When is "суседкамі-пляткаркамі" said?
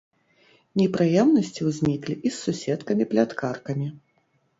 2.45-3.87